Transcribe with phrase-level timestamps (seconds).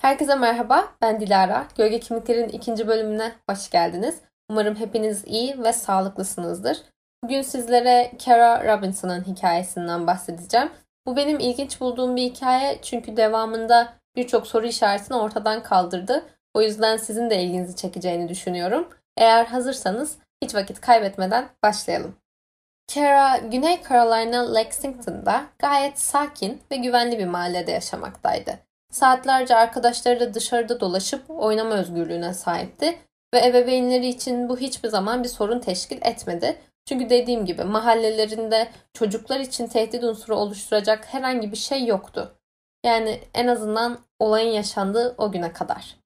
[0.00, 1.66] Herkese merhaba, ben Dilara.
[1.76, 4.20] Gölge Kimliklerin ikinci bölümüne hoş geldiniz.
[4.50, 6.82] Umarım hepiniz iyi ve sağlıklısınızdır.
[7.24, 10.70] Bugün sizlere Kara Robinson'ın hikayesinden bahsedeceğim.
[11.06, 16.24] Bu benim ilginç bulduğum bir hikaye çünkü devamında birçok soru işaretini ortadan kaldırdı.
[16.54, 18.88] O yüzden sizin de ilginizi çekeceğini düşünüyorum.
[19.16, 22.21] Eğer hazırsanız hiç vakit kaybetmeden başlayalım.
[22.94, 28.58] Kara, Güney Carolina Lexington'da gayet sakin ve güvenli bir mahallede yaşamaktaydı.
[28.90, 32.98] Saatlerce arkadaşlarıyla dışarıda dolaşıp oynama özgürlüğüne sahipti
[33.34, 36.58] ve ebeveynleri için bu hiçbir zaman bir sorun teşkil etmedi.
[36.86, 42.38] Çünkü dediğim gibi mahallelerinde çocuklar için tehdit unsuru oluşturacak herhangi bir şey yoktu.
[42.84, 45.96] Yani en azından olayın yaşandığı o güne kadar.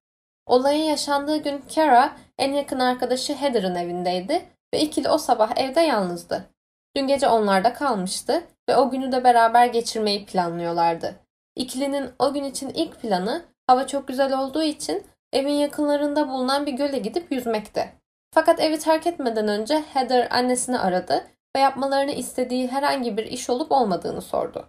[0.46, 4.42] Olayın yaşandığı gün Kara en yakın arkadaşı Heather'ın evindeydi
[4.74, 6.55] ve ikili o sabah evde yalnızdı.
[6.96, 11.14] Dün gece onlarda kalmıştı ve o günü de beraber geçirmeyi planlıyorlardı.
[11.56, 16.72] İkilinin o gün için ilk planı hava çok güzel olduğu için evin yakınlarında bulunan bir
[16.72, 17.92] göle gidip yüzmekti.
[18.34, 21.26] Fakat evi terk etmeden önce Heather annesini aradı
[21.56, 24.68] ve yapmalarını istediği herhangi bir iş olup olmadığını sordu.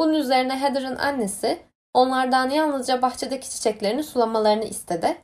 [0.00, 1.58] Bunun üzerine Heather'ın annesi
[1.94, 5.16] onlardan yalnızca bahçedeki çiçeklerini sulamalarını istedi.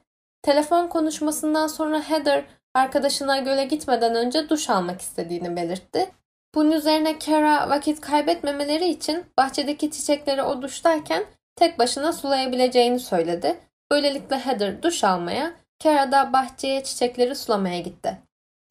[0.43, 6.13] Telefon konuşmasından sonra Heather arkadaşına göle gitmeden önce duş almak istediğini belirtti.
[6.55, 11.25] Bunun üzerine Kara vakit kaybetmemeleri için bahçedeki çiçekleri o duştayken
[11.57, 13.61] tek başına sulayabileceğini söyledi.
[13.91, 18.19] Böylelikle Heather duş almaya, Kara da bahçeye çiçekleri sulamaya gitti.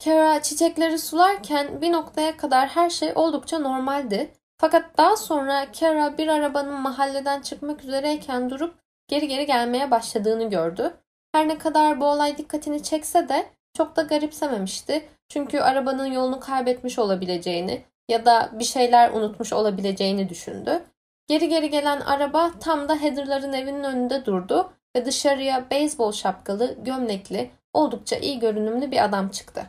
[0.03, 4.33] Kara çiçekleri sularken bir noktaya kadar her şey oldukça normaldi.
[4.57, 8.75] Fakat daha sonra Kara bir arabanın mahalleden çıkmak üzereyken durup
[9.07, 10.93] geri geri gelmeye başladığını gördü.
[11.31, 15.09] Her ne kadar bu olay dikkatini çekse de çok da garipsememişti.
[15.29, 20.83] Çünkü arabanın yolunu kaybetmiş olabileceğini ya da bir şeyler unutmuş olabileceğini düşündü.
[21.27, 27.51] Geri geri gelen araba tam da Heather'ların evinin önünde durdu ve dışarıya beyzbol şapkalı, gömlekli,
[27.73, 29.65] oldukça iyi görünümlü bir adam çıktı.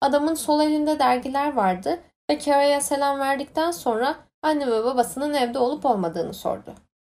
[0.00, 1.98] Adamın sol elinde dergiler vardı
[2.30, 6.74] ve Kara'ya selam verdikten sonra anne ve babasının evde olup olmadığını sordu.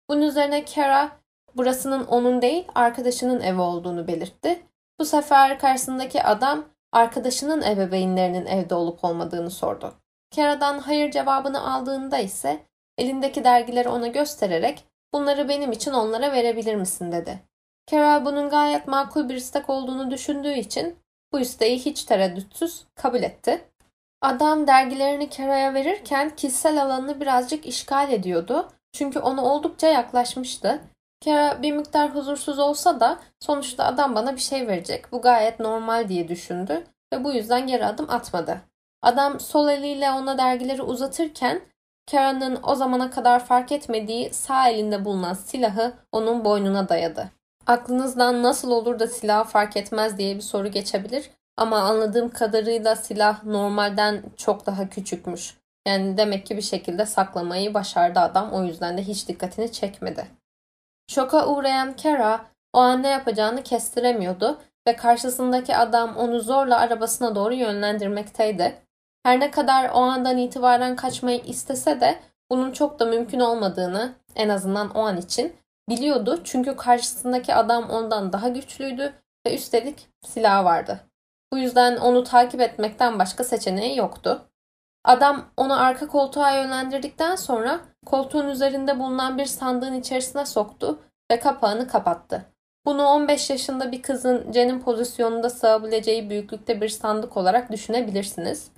[0.09, 1.11] Bunun üzerine Kara
[1.55, 4.61] burasının onun değil arkadaşının evi olduğunu belirtti.
[5.01, 9.93] Bu sefer karşısındaki adam arkadaşının ebeveynlerinin evde olup olmadığını sordu.
[10.35, 12.59] Kara'dan hayır cevabını aldığında ise
[12.97, 17.39] elindeki dergileri ona göstererek bunları benim için onlara verebilir misin dedi.
[17.89, 20.99] Kara bunun gayet makul bir istek olduğunu düşündüğü için
[21.31, 23.61] bu isteği hiç tereddütsüz kabul etti.
[24.21, 28.71] Adam dergilerini Kara'ya verirken kişisel alanını birazcık işgal ediyordu.
[28.93, 30.81] Çünkü ona oldukça yaklaşmıştı.
[31.23, 35.11] Kara bir miktar huzursuz olsa da sonuçta adam bana bir şey verecek.
[35.11, 36.83] Bu gayet normal diye düşündü
[37.13, 38.61] ve bu yüzden geri adım atmadı.
[39.01, 41.61] Adam sol eliyle ona dergileri uzatırken
[42.11, 47.31] Kara'nın o zamana kadar fark etmediği sağ elinde bulunan silahı onun boynuna dayadı.
[47.67, 53.43] Aklınızdan nasıl olur da silahı fark etmez diye bir soru geçebilir ama anladığım kadarıyla silah
[53.43, 55.57] normalden çok daha küçükmüş.
[55.87, 60.40] Yani demek ki bir şekilde saklamayı başardı adam o yüzden de hiç dikkatini çekmedi.
[61.11, 67.53] Şoka uğrayan Kara o an ne yapacağını kestiremiyordu ve karşısındaki adam onu zorla arabasına doğru
[67.53, 68.75] yönlendirmekteydi.
[69.23, 72.19] Her ne kadar o andan itibaren kaçmayı istese de
[72.51, 75.55] bunun çok da mümkün olmadığını en azından o an için
[75.89, 76.41] biliyordu.
[76.43, 79.13] Çünkü karşısındaki adam ondan daha güçlüydü
[79.47, 80.99] ve üstelik silah vardı.
[81.53, 84.41] Bu yüzden onu takip etmekten başka seçeneği yoktu.
[85.03, 90.99] Adam onu arka koltuğa yönlendirdikten sonra koltuğun üzerinde bulunan bir sandığın içerisine soktu
[91.31, 92.45] ve kapağını kapattı.
[92.85, 98.71] Bunu 15 yaşında bir kızın cenin pozisyonunda sığabileceği büyüklükte bir sandık olarak düşünebilirsiniz.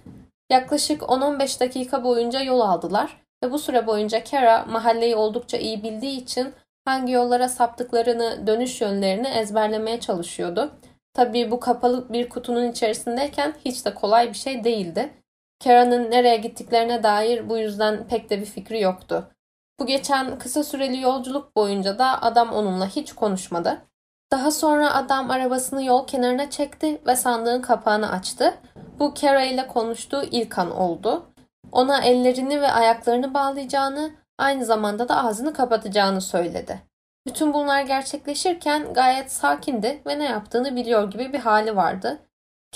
[0.51, 6.21] Yaklaşık 10-15 dakika boyunca yol aldılar ve bu süre boyunca Kara mahalleyi oldukça iyi bildiği
[6.21, 6.53] için
[6.85, 10.71] hangi yollara saptıklarını, dönüş yönlerini ezberlemeye çalışıyordu.
[11.13, 15.13] Tabii bu kapalı bir kutunun içerisindeyken hiç de kolay bir şey değildi.
[15.63, 19.27] Kara'nın nereye gittiklerine dair bu yüzden pek de bir fikri yoktu.
[19.79, 23.81] Bu geçen kısa süreli yolculuk boyunca da adam onunla hiç konuşmadı.
[24.31, 28.53] Daha sonra adam arabasını yol kenarına çekti ve sandığın kapağını açtı.
[28.99, 31.25] Bu Kara ile konuştuğu ilk an oldu.
[31.71, 36.81] Ona ellerini ve ayaklarını bağlayacağını, aynı zamanda da ağzını kapatacağını söyledi.
[37.27, 42.19] Bütün bunlar gerçekleşirken gayet sakindi ve ne yaptığını biliyor gibi bir hali vardı.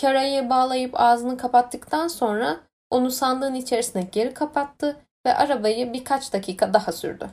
[0.02, 6.92] Kara'yı bağlayıp ağzını kapattıktan sonra onu sandığın içerisine geri kapattı ve arabayı birkaç dakika daha
[6.92, 7.30] sürdü.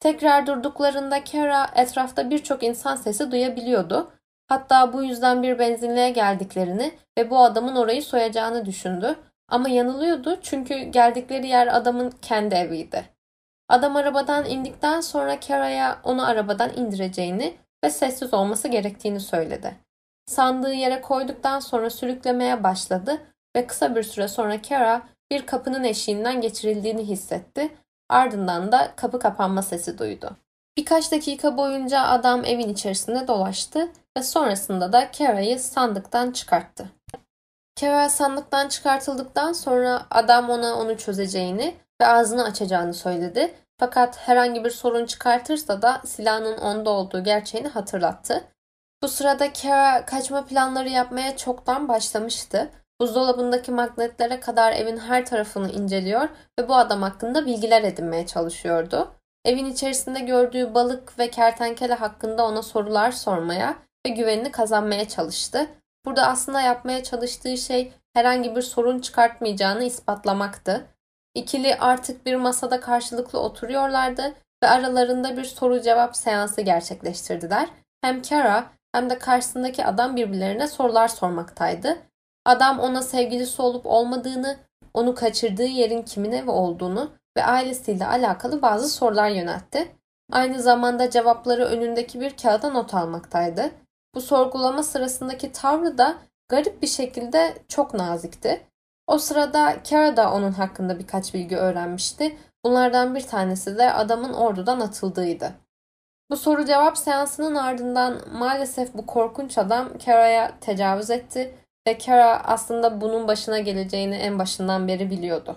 [0.00, 4.12] Tekrar durduklarında Kara etrafta birçok insan sesi duyabiliyordu.
[4.48, 9.16] Hatta bu yüzden bir benzinliğe geldiklerini ve bu adamın orayı soyacağını düşündü.
[9.48, 13.04] Ama yanılıyordu çünkü geldikleri yer adamın kendi eviydi.
[13.68, 17.54] Adam arabadan indikten sonra Kara'ya onu arabadan indireceğini
[17.84, 19.74] ve sessiz olması gerektiğini söyledi.
[20.26, 23.20] Sandığı yere koyduktan sonra sürüklemeye başladı
[23.56, 27.76] ve kısa bir süre sonra Kara bir kapının eşiğinden geçirildiğini hissetti.
[28.08, 30.36] Ardından da kapı kapanma sesi duydu.
[30.76, 33.88] Birkaç dakika boyunca adam evin içerisinde dolaştı
[34.18, 36.88] ve sonrasında da Kara'yı sandıktan çıkarttı.
[37.80, 43.54] Kara sandıktan çıkartıldıktan sonra adam ona onu çözeceğini ve ağzını açacağını söyledi.
[43.78, 48.44] Fakat herhangi bir sorun çıkartırsa da silahının onda olduğu gerçeğini hatırlattı.
[49.02, 52.70] Bu sırada Kara kaçma planları yapmaya çoktan başlamıştı.
[53.02, 56.28] Buzdolabındaki magnetlere kadar evin her tarafını inceliyor
[56.58, 59.14] ve bu adam hakkında bilgiler edinmeye çalışıyordu.
[59.44, 63.76] Evin içerisinde gördüğü balık ve kertenkele hakkında ona sorular sormaya
[64.06, 65.66] ve güvenini kazanmaya çalıştı.
[66.04, 70.86] Burada aslında yapmaya çalıştığı şey herhangi bir sorun çıkartmayacağını ispatlamaktı.
[71.34, 77.68] İkili artık bir masada karşılıklı oturuyorlardı ve aralarında bir soru cevap seansı gerçekleştirdiler.
[78.02, 82.11] Hem Kara hem de karşısındaki adam birbirlerine sorular sormaktaydı.
[82.44, 84.56] Adam ona sevgilisi olup olmadığını,
[84.94, 89.96] onu kaçırdığı yerin kimin evi olduğunu ve ailesiyle alakalı bazı sorular yöneltti.
[90.32, 93.70] Aynı zamanda cevapları önündeki bir kağıda not almaktaydı.
[94.14, 96.16] Bu sorgulama sırasındaki tavrı da
[96.48, 98.66] garip bir şekilde çok nazikti.
[99.06, 102.38] O sırada Kara da onun hakkında birkaç bilgi öğrenmişti.
[102.64, 105.52] Bunlardan bir tanesi de adamın ordudan atıldığıydı.
[106.30, 111.54] Bu soru cevap seansının ardından maalesef bu korkunç adam Kara'ya tecavüz etti
[111.86, 115.56] ve Kara aslında bunun başına geleceğini en başından beri biliyordu.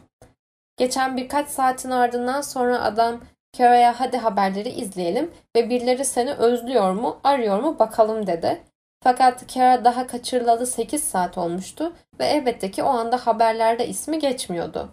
[0.77, 3.21] Geçen birkaç saatin ardından sonra adam
[3.57, 8.61] Kara'ya hadi haberleri izleyelim ve birileri seni özlüyor mu, arıyor mu bakalım dedi.
[9.03, 14.89] Fakat Kara daha kaçırılalı 8 saat olmuştu ve elbette ki o anda haberlerde ismi geçmiyordu.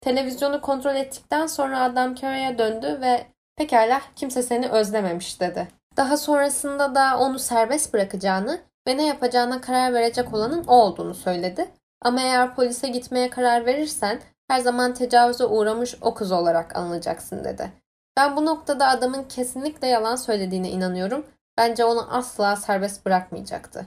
[0.00, 5.68] Televizyonu kontrol ettikten sonra adam Kara'ya döndü ve pekala kimse seni özlememiş dedi.
[5.96, 11.68] Daha sonrasında da onu serbest bırakacağını ve ne yapacağına karar verecek olanın o olduğunu söyledi.
[12.02, 17.72] Ama eğer polise gitmeye karar verirsen her zaman tecavüze uğramış o kız olarak anılacaksın dedi.
[18.16, 21.26] Ben bu noktada adamın kesinlikle yalan söylediğine inanıyorum.
[21.58, 23.86] Bence onu asla serbest bırakmayacaktı.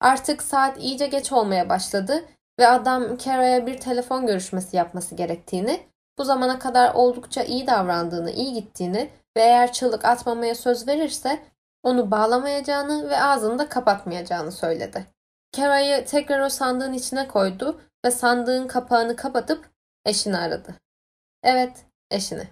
[0.00, 2.24] Artık saat iyice geç olmaya başladı
[2.58, 5.80] ve adam Kara'ya bir telefon görüşmesi yapması gerektiğini,
[6.18, 11.38] bu zamana kadar oldukça iyi davrandığını, iyi gittiğini ve eğer çığlık atmamaya söz verirse
[11.86, 15.06] onu bağlamayacağını ve ağzını da kapatmayacağını söyledi.
[15.56, 19.70] Kara'yı tekrar o sandığın içine koydu ve sandığın kapağını kapatıp
[20.04, 20.74] eşini aradı.
[21.42, 22.48] Evet, eşini.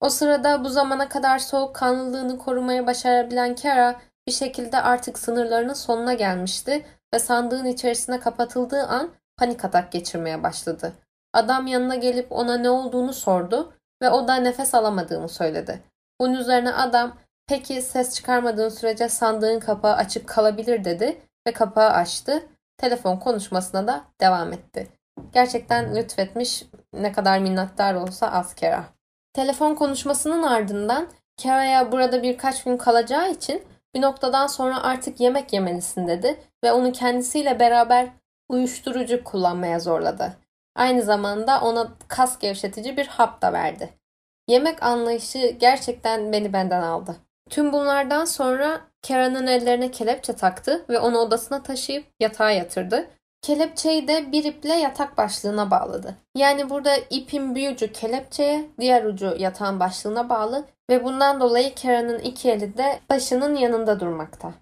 [0.00, 6.86] O sırada bu zamana kadar soğukkanlılığını korumaya başarabilen Kara bir şekilde artık sınırlarının sonuna gelmişti
[7.14, 10.92] ve sandığın içerisine kapatıldığı an panik atak geçirmeye başladı.
[11.32, 13.72] Adam yanına gelip ona ne olduğunu sordu
[14.02, 15.82] ve o da nefes alamadığını söyledi.
[16.20, 22.48] Bunun üzerine adam peki ses çıkarmadığın sürece sandığın kapağı açık kalabilir dedi ve kapağı açtı.
[22.76, 24.88] Telefon konuşmasına da devam etti.
[25.32, 28.84] Gerçekten lütfetmiş ne kadar minnettar olsa az Kara.
[29.32, 31.08] Telefon konuşmasının ardından
[31.42, 33.62] Kara'ya burada birkaç gün kalacağı için
[33.94, 38.08] bir noktadan sonra artık yemek yemelisin dedi ve onu kendisiyle beraber
[38.48, 40.32] uyuşturucu kullanmaya zorladı.
[40.76, 43.90] Aynı zamanda ona kas gevşetici bir hap da verdi.
[44.48, 47.16] Yemek anlayışı gerçekten beni benden aldı.
[47.50, 53.08] Tüm bunlardan sonra Kara'nın ellerine kelepçe taktı ve onu odasına taşıyıp yatağa yatırdı
[53.44, 56.16] Kelepçeyi de bir iple yatak başlığına bağladı.
[56.36, 62.18] Yani burada ipin bir ucu kelepçeye, diğer ucu yatağın başlığına bağlı ve bundan dolayı Kara'nın
[62.18, 64.52] iki eli de başının yanında durmakta.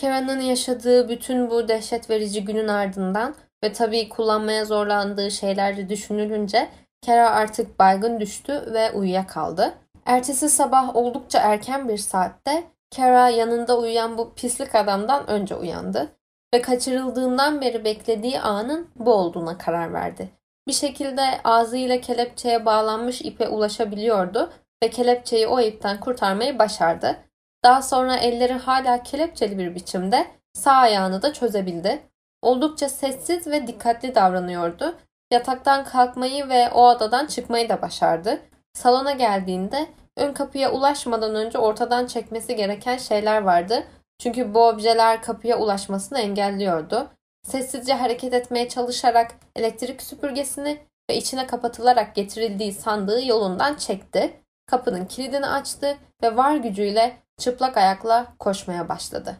[0.00, 6.68] Kara'nın yaşadığı bütün bu dehşet verici günün ardından ve tabii kullanmaya zorlandığı şeyler de düşünülünce
[7.06, 9.74] Kara artık baygın düştü ve uyuyakaldı.
[10.06, 12.64] Ertesi sabah oldukça erken bir saatte
[12.96, 16.16] Kara yanında uyuyan bu pislik adamdan önce uyandı
[16.54, 20.30] ve kaçırıldığından beri beklediği anın bu olduğuna karar verdi.
[20.68, 27.16] Bir şekilde ağzıyla kelepçeye bağlanmış ipe ulaşabiliyordu ve kelepçeyi o ipten kurtarmayı başardı.
[27.64, 32.02] Daha sonra elleri hala kelepçeli bir biçimde sağ ayağını da çözebildi.
[32.42, 34.94] Oldukça sessiz ve dikkatli davranıyordu.
[35.30, 38.40] Yataktan kalkmayı ve o odadan çıkmayı da başardı.
[38.74, 43.86] Salona geldiğinde ön kapıya ulaşmadan önce ortadan çekmesi gereken şeyler vardı
[44.18, 47.10] çünkü bu objeler kapıya ulaşmasını engelliyordu.
[47.42, 50.78] Sessizce hareket etmeye çalışarak elektrik süpürgesini
[51.10, 54.40] ve içine kapatılarak getirildiği sandığı yolundan çekti.
[54.66, 59.36] Kapının kilidini açtı ve var gücüyle çıplak ayakla koşmaya başladı.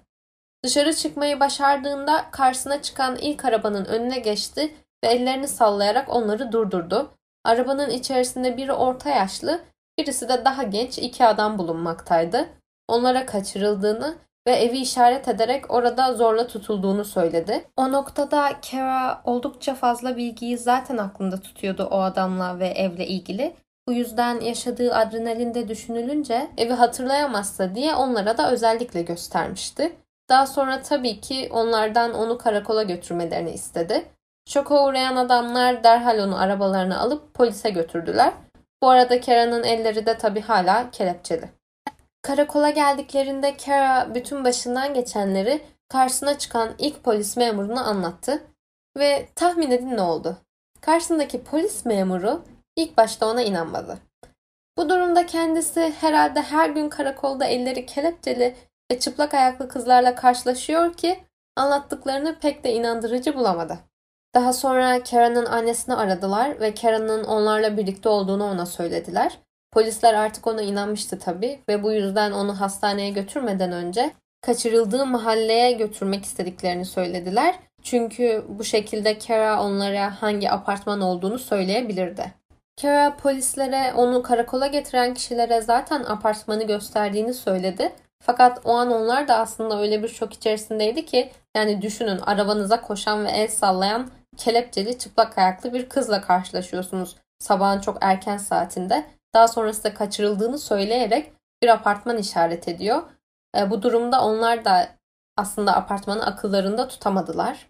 [0.64, 4.75] Dışarı çıkmayı başardığında karşısına çıkan ilk arabanın önüne geçti
[5.05, 7.11] ve ellerini sallayarak onları durdurdu.
[7.45, 9.61] Arabanın içerisinde biri orta yaşlı,
[9.99, 12.49] birisi de daha genç iki adam bulunmaktaydı.
[12.89, 14.15] Onlara kaçırıldığını
[14.47, 17.65] ve evi işaret ederek orada zorla tutulduğunu söyledi.
[17.77, 23.57] O noktada Kara oldukça fazla bilgiyi zaten aklında tutuyordu o adamla ve evle ilgili.
[23.89, 29.97] Bu yüzden yaşadığı adrenalinde düşünülünce evi hatırlayamazsa diye onlara da özellikle göstermişti.
[30.29, 34.05] Daha sonra tabii ki onlardan onu karakola götürmelerini istedi.
[34.49, 38.33] Şoka uğrayan adamlar derhal onu arabalarına alıp polise götürdüler.
[38.83, 41.51] Bu arada Kara'nın elleri de tabii hala kelepçeli.
[42.23, 48.43] Karakola geldiklerinde Kara bütün başından geçenleri karşısına çıkan ilk polis memuruna anlattı.
[48.99, 50.37] Ve tahmin edin ne oldu?
[50.81, 52.45] Karşısındaki polis memuru
[52.77, 53.99] ilk başta ona inanmadı.
[54.79, 58.57] Bu durumda kendisi herhalde her gün karakolda elleri kelepçeli
[58.93, 61.25] ve çıplak ayaklı kızlarla karşılaşıyor ki
[61.57, 63.79] anlattıklarını pek de inandırıcı bulamadı.
[64.35, 69.38] Daha sonra Karen'ın annesini aradılar ve Karen'ın onlarla birlikte olduğunu ona söylediler.
[69.73, 74.11] Polisler artık ona inanmıştı tabii ve bu yüzden onu hastaneye götürmeden önce
[74.41, 77.55] kaçırıldığı mahalleye götürmek istediklerini söylediler.
[77.83, 82.33] Çünkü bu şekilde Kara onlara hangi apartman olduğunu söyleyebilirdi.
[82.83, 87.93] Kara polislere onu karakola getiren kişilere zaten apartmanı gösterdiğini söyledi.
[88.23, 93.25] Fakat o an onlar da aslında öyle bir şok içerisindeydi ki yani düşünün arabanıza koşan
[93.25, 99.05] ve el sallayan kelepçeli çıplak ayaklı bir kızla karşılaşıyorsunuz sabahın çok erken saatinde.
[99.35, 103.03] Daha sonrasında kaçırıldığını söyleyerek bir apartman işaret ediyor.
[103.57, 104.88] E, bu durumda onlar da
[105.37, 107.69] aslında apartmanı akıllarında tutamadılar.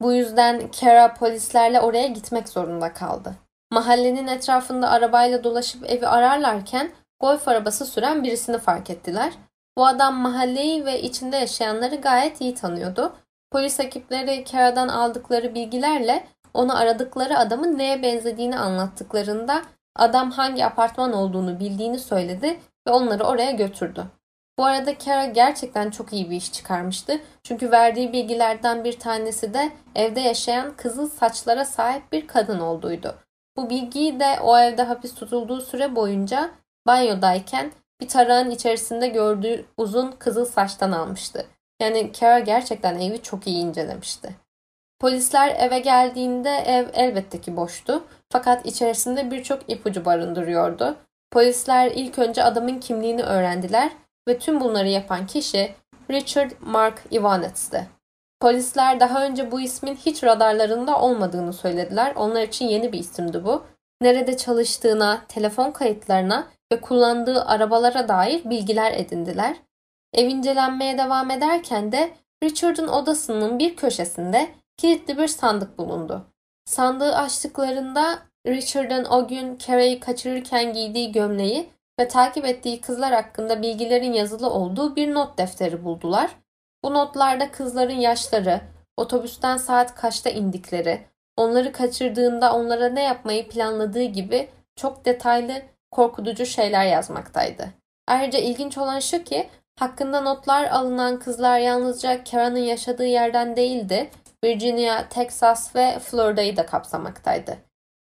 [0.00, 3.34] Bu yüzden Kara polislerle oraya gitmek zorunda kaldı.
[3.70, 9.32] Mahallenin etrafında arabayla dolaşıp evi ararlarken golf arabası süren birisini fark ettiler.
[9.78, 13.16] Bu adam mahalleyi ve içinde yaşayanları gayet iyi tanıyordu.
[13.56, 19.62] Polis ekipleri Kara'dan aldıkları bilgilerle onu aradıkları adamın neye benzediğini anlattıklarında
[19.94, 24.04] adam hangi apartman olduğunu bildiğini söyledi ve onları oraya götürdü.
[24.58, 27.20] Bu arada Kara gerçekten çok iyi bir iş çıkarmıştı.
[27.42, 33.14] Çünkü verdiği bilgilerden bir tanesi de evde yaşayan kızıl saçlara sahip bir kadın olduğuydu.
[33.56, 36.50] Bu bilgiyi de o evde hapis tutulduğu süre boyunca
[36.86, 41.46] banyodayken bir tarağın içerisinde gördüğü uzun kızıl saçtan almıştı.
[41.80, 44.36] Yani Kara gerçekten evi çok iyi incelemişti.
[45.00, 48.04] Polisler eve geldiğinde ev elbette ki boştu.
[48.30, 50.96] Fakat içerisinde birçok ipucu barındırıyordu.
[51.30, 53.90] Polisler ilk önce adamın kimliğini öğrendiler
[54.28, 55.74] ve tüm bunları yapan kişi
[56.10, 57.86] Richard Mark Ivanets'ti.
[58.40, 62.12] Polisler daha önce bu ismin hiç radarlarında olmadığını söylediler.
[62.16, 63.64] Onlar için yeni bir isimdi bu.
[64.00, 69.56] Nerede çalıştığına, telefon kayıtlarına ve kullandığı arabalara dair bilgiler edindiler.
[70.16, 72.10] Ev incelenmeye devam ederken de
[72.42, 76.26] Richard'ın odasının bir köşesinde kilitli bir sandık bulundu.
[76.64, 81.70] Sandığı açtıklarında Richard'ın o gün Carey'i kaçırırken giydiği gömleği
[82.00, 86.30] ve takip ettiği kızlar hakkında bilgilerin yazılı olduğu bir not defteri buldular.
[86.84, 88.60] Bu notlarda kızların yaşları,
[88.96, 91.00] otobüsten saat kaçta indikleri,
[91.36, 97.68] onları kaçırdığında onlara ne yapmayı planladığı gibi çok detaylı, korkutucu şeyler yazmaktaydı.
[98.06, 104.10] Ayrıca ilginç olan şu ki hakkında notlar alınan kızlar yalnızca Kara'nın yaşadığı yerden değildi,
[104.44, 107.58] Virginia, Texas ve Florida'yı da kapsamaktaydı.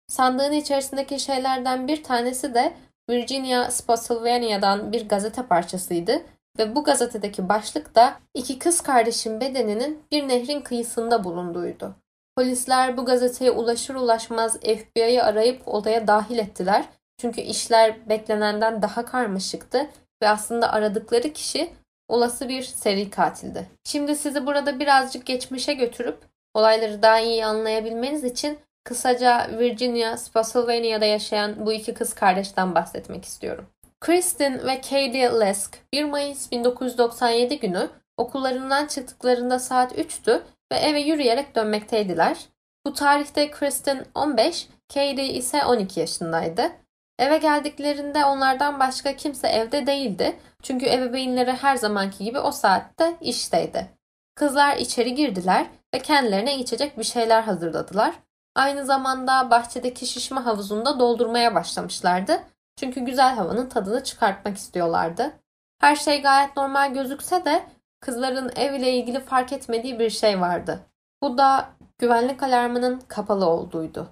[0.08, 2.74] Sandığın içerisindeki şeylerden bir tanesi de
[3.10, 6.22] Virginia Spotsylvania'dan bir gazete parçasıydı
[6.60, 11.96] ve bu gazetedeki başlık da iki kız kardeşin bedeninin bir nehrin kıyısında bulunduğuydu.
[12.38, 16.86] Polisler bu gazeteye ulaşır ulaşmaz FBI'yi arayıp odaya dahil ettiler.
[17.18, 19.88] Çünkü işler beklenenden daha karmaşıktı
[20.22, 21.70] ve aslında aradıkları kişi
[22.08, 23.70] olası bir seri katildi.
[23.84, 26.18] Şimdi sizi burada birazcık geçmişe götürüp
[26.54, 33.66] olayları daha iyi anlayabilmeniz için kısaca Virginia, Spotsylvania'da yaşayan bu iki kız kardeşten bahsetmek istiyorum.
[34.02, 40.42] Kristen ve Katie Lesk 1 Mayıs 1997 günü okullarından çıktıklarında saat 3'tü
[40.72, 42.38] ve eve yürüyerek dönmekteydiler.
[42.86, 46.72] Bu tarihte Kristen 15, Katie ise 12 yaşındaydı.
[47.20, 50.40] Eve geldiklerinde onlardan başka kimse evde değildi.
[50.62, 53.88] Çünkü ebeveynleri her zamanki gibi o saatte işteydi.
[54.36, 58.16] Kızlar içeri girdiler ve kendilerine içecek bir şeyler hazırladılar.
[58.56, 62.44] Aynı zamanda bahçedeki şişme havuzunda doldurmaya başlamışlardı.
[62.78, 65.32] Çünkü güzel havanın tadını çıkartmak istiyorlardı.
[65.80, 67.64] Her şey gayet normal gözükse de
[68.02, 70.80] kızların ev ile ilgili fark etmediği bir şey vardı.
[71.22, 74.08] Bu da güvenlik alarmının kapalı olduğuydu.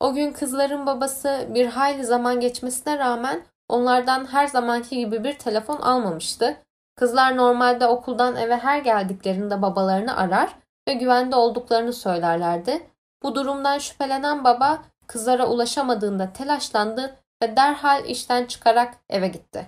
[0.00, 5.76] O gün kızların babası bir hayli zaman geçmesine rağmen onlardan her zamanki gibi bir telefon
[5.76, 6.56] almamıştı.
[6.96, 10.56] Kızlar normalde okuldan eve her geldiklerinde babalarını arar
[10.88, 12.86] ve güvende olduklarını söylerlerdi.
[13.22, 19.66] Bu durumdan şüphelenen baba kızlara ulaşamadığında telaşlandı ve derhal işten çıkarak eve gitti.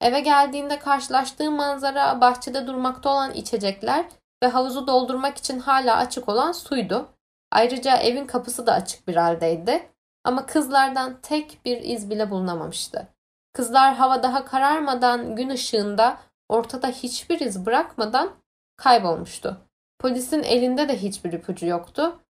[0.00, 4.04] Eve geldiğinde karşılaştığı manzara bahçede durmakta olan içecekler
[4.42, 7.08] ve havuzu doldurmak için hala açık olan suydu.
[7.52, 9.88] Ayrıca evin kapısı da açık bir haldeydi.
[10.24, 13.08] Ama kızlardan tek bir iz bile bulunamamıştı.
[13.52, 18.30] Kızlar hava daha kararmadan gün ışığında ortada hiçbir iz bırakmadan
[18.76, 19.56] kaybolmuştu.
[19.98, 22.20] Polisin elinde de hiçbir ipucu yoktu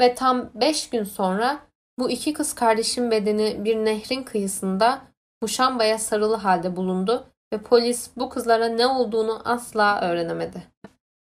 [0.00, 1.58] ve tam beş gün sonra
[1.98, 5.02] bu iki kız kardeşin bedeni bir nehrin kıyısında
[5.42, 10.62] muşambaya sarılı halde bulundu ve polis bu kızlara ne olduğunu asla öğrenemedi.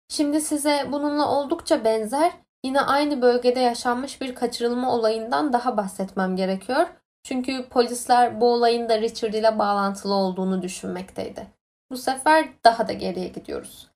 [0.08, 2.32] Şimdi size bununla oldukça benzer
[2.64, 6.86] yine aynı bölgede yaşanmış bir kaçırılma olayından daha bahsetmem gerekiyor.
[7.22, 11.46] Çünkü polisler bu olayın da Richard ile bağlantılı olduğunu düşünmekteydi.
[11.90, 13.90] Bu sefer daha da geriye gidiyoruz.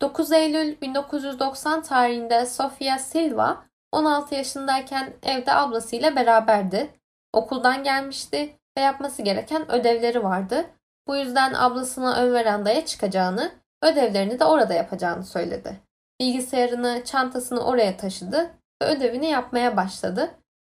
[0.00, 6.90] 9 Eylül 1990 tarihinde Sofia Silva 16 yaşındayken evde ablasıyla beraberdi.
[7.32, 10.66] Okuldan gelmişti ve yapması gereken ödevleri vardı.
[11.06, 15.87] Bu yüzden ablasına ön verandaya çıkacağını, ödevlerini de orada yapacağını söyledi.
[16.20, 18.50] Bilgisayarını, çantasını oraya taşıdı
[18.82, 20.30] ve ödevini yapmaya başladı.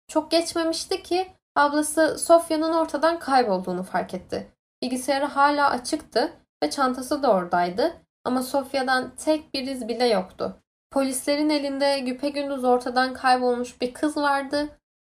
[0.08, 4.52] Çok geçmemişti ki ablası Sofya'nın ortadan kaybolduğunu fark etti.
[4.82, 10.56] Bilgisayarı hala açıktı ve çantası da oradaydı ama Sofya'dan tek bir iz bile yoktu.
[10.90, 14.68] Polislerin elinde güpegündüz ortadan kaybolmuş bir kız vardı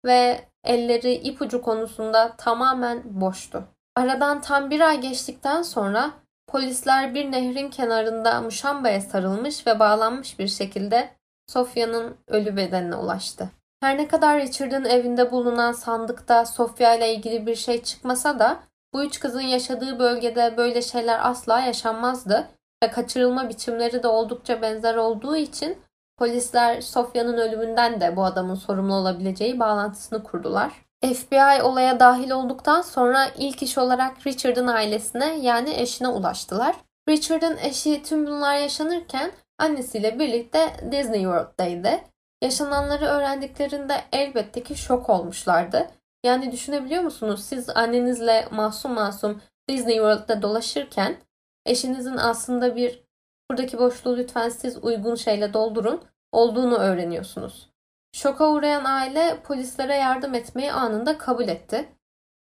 [0.05, 3.63] ve elleri ipucu konusunda tamamen boştu.
[3.95, 6.11] Aradan tam bir ay geçtikten sonra
[6.53, 11.09] polisler bir nehrin kenarında muşambaya sarılmış ve bağlanmış bir şekilde
[11.47, 13.49] Sofya'nın ölü bedenine ulaştı.
[13.81, 18.59] Her ne kadar Richard'ın evinde bulunan sandıkta Sofya ile ilgili bir şey çıkmasa da
[18.93, 22.47] bu üç kızın yaşadığı bölgede böyle şeyler asla yaşanmazdı
[22.83, 25.77] ve kaçırılma biçimleri de oldukça benzer olduğu için
[26.17, 30.71] polisler Sofya'nın ölümünden de bu adamın sorumlu olabileceği bağlantısını kurdular.
[31.03, 36.75] FBI olaya dahil olduktan sonra ilk iş olarak Richard'ın ailesine yani eşine ulaştılar.
[37.09, 41.99] Richard'ın eşi tüm bunlar yaşanırken annesiyle birlikte Disney World'daydı.
[42.41, 45.87] Yaşananları öğrendiklerinde elbette ki şok olmuşlardı.
[46.25, 47.45] Yani düşünebiliyor musunuz?
[47.45, 51.17] Siz annenizle masum masum Disney World'da dolaşırken
[51.65, 53.03] eşinizin aslında bir
[53.51, 57.72] buradaki boşluğu lütfen siz uygun şeyle doldurun olduğunu öğreniyorsunuz.
[58.13, 61.89] Şoka uğrayan aile polislere yardım etmeyi anında kabul etti.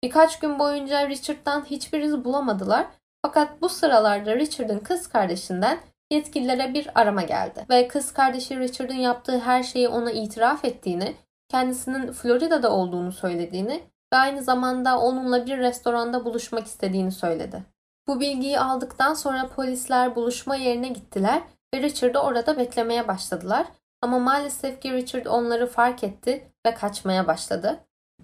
[0.02, 2.86] Birkaç gün boyunca Richard'dan hiçbir iz bulamadılar.
[3.22, 5.78] Fakat bu sıralarda Richard'ın kız kardeşinden
[6.10, 7.66] yetkililere bir arama geldi.
[7.70, 11.14] Ve kız kardeşi Richard'ın yaptığı her şeyi ona itiraf ettiğini,
[11.48, 17.62] kendisinin Florida'da olduğunu söylediğini ve aynı zamanda onunla bir restoranda buluşmak istediğini söyledi.
[18.06, 21.42] Bu bilgiyi aldıktan sonra polisler buluşma yerine gittiler
[21.74, 23.66] ve Richard'ı orada beklemeye başladılar.
[24.02, 27.80] Ama maalesef ki Richard onları fark etti ve kaçmaya başladı.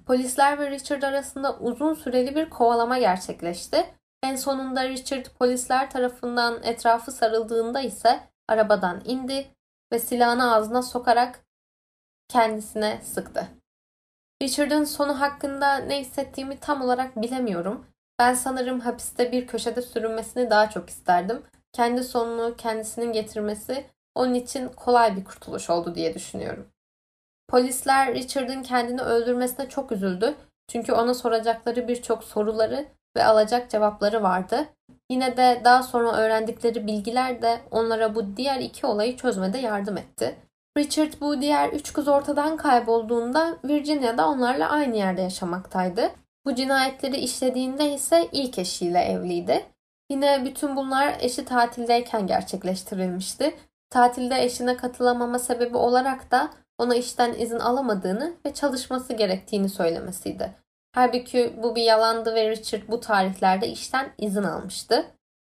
[0.06, 3.86] Polisler ve Richard arasında uzun süreli bir kovalama gerçekleşti.
[4.22, 9.46] En sonunda Richard polisler tarafından etrafı sarıldığında ise arabadan indi
[9.92, 11.44] ve silahını ağzına sokarak
[12.28, 13.48] kendisine sıktı.
[14.42, 17.86] Richard'ın sonu hakkında ne hissettiğimi tam olarak bilemiyorum.
[18.18, 21.42] Ben sanırım hapiste bir köşede sürünmesini daha çok isterdim.
[21.72, 26.66] Kendi sonunu kendisinin getirmesi onun için kolay bir kurtuluş oldu diye düşünüyorum.
[27.48, 30.34] Polisler Richard'ın kendini öldürmesine çok üzüldü.
[30.68, 34.66] Çünkü ona soracakları birçok soruları ve alacak cevapları vardı.
[35.10, 40.36] Yine de daha sonra öğrendikleri bilgiler de onlara bu diğer iki olayı çözmede yardım etti.
[40.78, 46.10] Richard bu diğer üç kız ortadan kaybolduğunda Virginia'da onlarla aynı yerde yaşamaktaydı.
[46.44, 49.66] Bu cinayetleri işlediğinde ise ilk eşiyle evliydi.
[50.10, 53.54] Yine bütün bunlar eşi tatildeyken gerçekleştirilmişti
[53.92, 60.54] Tatilde eşine katılamama sebebi olarak da ona işten izin alamadığını ve çalışması gerektiğini söylemesiydi.
[60.94, 65.04] Halbuki bu bir yalandı ve Richard bu tarihlerde işten izin almıştı.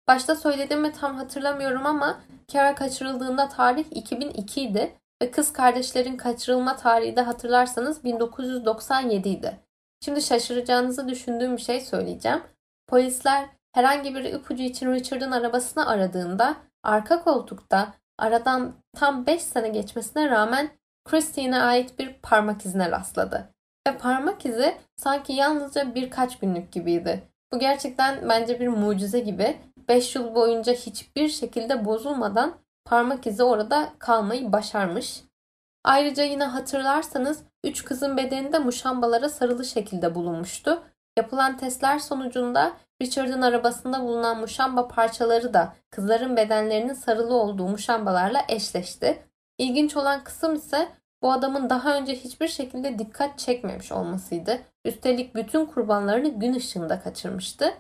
[0.08, 2.22] Başta söylediğimi tam hatırlamıyorum ama
[2.52, 9.60] Kara kaçırıldığında tarih 2002 idi ve kız kardeşlerin kaçırılma tarihi de hatırlarsanız 1997 idi.
[10.06, 12.44] Şimdi şaşıracağınızı düşündüğüm bir şey söyleyeceğim.
[12.88, 20.30] Polisler herhangi bir ipucu için Richard'ın arabasını aradığında arka koltukta Aradan tam 5 sene geçmesine
[20.30, 20.70] rağmen
[21.06, 23.50] Christine'e ait bir parmak izine rastladı.
[23.88, 27.24] Ve parmak izi sanki yalnızca birkaç günlük gibiydi.
[27.54, 29.58] Bu gerçekten bence bir mucize gibi.
[29.90, 32.54] 5 yıl boyunca hiçbir şekilde bozulmadan
[32.86, 35.24] parmak izi orada kalmayı başarmış.
[35.84, 40.84] Ayrıca yine hatırlarsanız 3 kızın bedeni de muşambalara sarılı şekilde bulunmuştu.
[41.18, 49.24] Yapılan testler sonucunda Richard'ın arabasında bulunan muşamba parçaları da kızların bedenlerinin sarılı olduğu muşambalarla eşleşti.
[49.58, 50.88] İlginç olan kısım ise
[51.22, 54.62] bu adamın daha önce hiçbir şekilde dikkat çekmemiş olmasıydı.
[54.86, 57.74] Üstelik bütün kurbanlarını gün ışığında kaçırmıştı.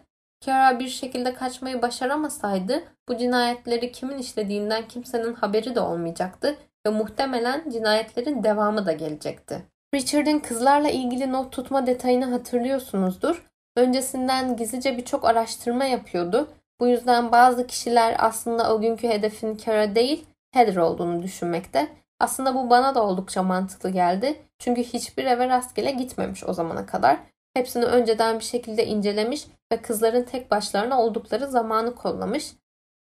[0.45, 6.55] Kara bir şekilde kaçmayı başaramasaydı bu cinayetleri kimin işlediğinden kimsenin haberi de olmayacaktı
[6.87, 9.74] ve muhtemelen cinayetlerin devamı da gelecekti.
[9.95, 13.45] Richard'in kızlarla ilgili not tutma detayını hatırlıyorsunuzdur.
[13.75, 16.47] Öncesinden gizlice birçok araştırma yapıyordu.
[16.79, 21.87] Bu yüzden bazı kişiler aslında o günkü hedefin Kara değil, Heather olduğunu düşünmekte.
[22.19, 24.41] Aslında bu bana da oldukça mantıklı geldi.
[24.59, 27.17] Çünkü hiçbir eve rastgele gitmemiş o zamana kadar.
[27.53, 32.53] Hepsini önceden bir şekilde incelemiş ve kızların tek başlarına oldukları zamanı kollamış.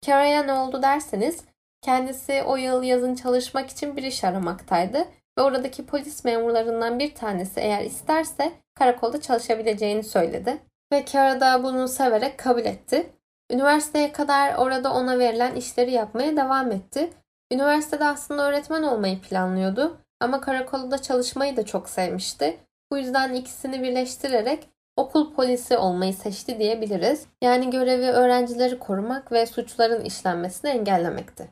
[0.07, 1.45] Kara'ya ne oldu derseniz
[1.83, 5.05] kendisi o yıl yazın çalışmak için bir iş aramaktaydı
[5.39, 10.59] ve oradaki polis memurlarından bir tanesi eğer isterse karakolda çalışabileceğini söyledi.
[10.93, 13.07] Ve Kara da bunu severek kabul etti.
[13.51, 17.11] Üniversiteye kadar orada ona verilen işleri yapmaya devam etti.
[17.53, 22.57] Üniversitede aslında öğretmen olmayı planlıyordu ama karakolda çalışmayı da çok sevmişti.
[22.91, 27.27] Bu yüzden ikisini birleştirerek okul polisi olmayı seçti diyebiliriz.
[27.43, 31.49] Yani görevi öğrencileri korumak ve suçların işlenmesini engellemekti.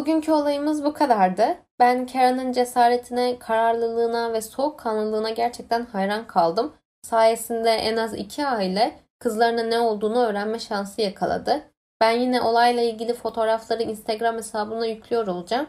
[0.00, 1.56] Bugünkü olayımız bu kadardı.
[1.78, 6.74] Ben Karen'ın cesaretine, kararlılığına ve soğukkanlılığına gerçekten hayran kaldım.
[7.02, 11.62] Sayesinde en az iki aile kızlarına ne olduğunu öğrenme şansı yakaladı.
[12.00, 15.66] Ben yine olayla ilgili fotoğrafları Instagram hesabına yüklüyor olacağım.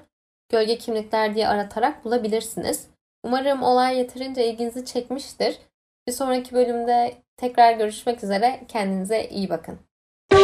[0.50, 2.88] Gölge kimlikler diye aratarak bulabilirsiniz.
[3.24, 5.60] Umarım olay yeterince ilginizi çekmiştir.
[6.08, 8.64] Bir sonraki bölümde tekrar görüşmek üzere.
[8.68, 9.91] Kendinize iyi bakın.